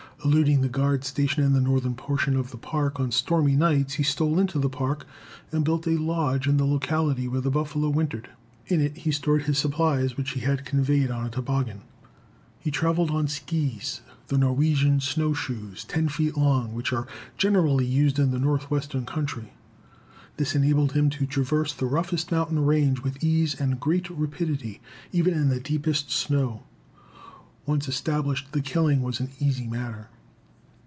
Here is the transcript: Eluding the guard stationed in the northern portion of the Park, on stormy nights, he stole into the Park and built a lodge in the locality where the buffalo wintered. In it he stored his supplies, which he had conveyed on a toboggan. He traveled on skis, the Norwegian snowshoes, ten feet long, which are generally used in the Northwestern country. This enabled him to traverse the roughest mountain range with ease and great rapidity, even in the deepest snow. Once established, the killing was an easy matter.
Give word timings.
Eluding 0.23 0.61
the 0.61 0.69
guard 0.69 1.03
stationed 1.03 1.43
in 1.47 1.53
the 1.53 1.59
northern 1.59 1.95
portion 1.95 2.35
of 2.37 2.51
the 2.51 2.57
Park, 2.57 2.99
on 2.99 3.11
stormy 3.11 3.55
nights, 3.55 3.95
he 3.95 4.03
stole 4.03 4.37
into 4.37 4.59
the 4.59 4.69
Park 4.69 5.07
and 5.51 5.65
built 5.65 5.87
a 5.87 5.97
lodge 5.97 6.45
in 6.45 6.57
the 6.57 6.63
locality 6.67 7.27
where 7.27 7.41
the 7.41 7.49
buffalo 7.49 7.89
wintered. 7.89 8.29
In 8.67 8.79
it 8.81 8.97
he 8.97 9.09
stored 9.11 9.45
his 9.45 9.57
supplies, 9.57 10.17
which 10.17 10.33
he 10.33 10.41
had 10.41 10.63
conveyed 10.63 11.09
on 11.09 11.25
a 11.25 11.29
toboggan. 11.31 11.81
He 12.59 12.69
traveled 12.69 13.09
on 13.09 13.27
skis, 13.27 14.01
the 14.27 14.37
Norwegian 14.37 14.99
snowshoes, 14.99 15.83
ten 15.85 16.07
feet 16.07 16.37
long, 16.37 16.75
which 16.75 16.93
are 16.93 17.07
generally 17.35 17.85
used 17.87 18.19
in 18.19 18.29
the 18.29 18.37
Northwestern 18.37 19.07
country. 19.07 19.53
This 20.37 20.53
enabled 20.53 20.91
him 20.91 21.09
to 21.09 21.25
traverse 21.25 21.73
the 21.73 21.87
roughest 21.87 22.31
mountain 22.31 22.63
range 22.63 23.01
with 23.01 23.23
ease 23.23 23.59
and 23.59 23.79
great 23.79 24.07
rapidity, 24.11 24.81
even 25.11 25.33
in 25.33 25.49
the 25.49 25.59
deepest 25.59 26.11
snow. 26.11 26.61
Once 27.63 27.87
established, 27.87 28.51
the 28.53 28.61
killing 28.61 29.03
was 29.03 29.19
an 29.19 29.29
easy 29.39 29.67
matter. 29.67 30.09